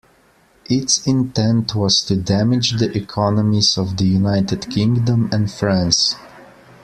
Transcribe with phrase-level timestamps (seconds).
[0.67, 6.15] Its intent was to damage the economies of the United Kingdom and France.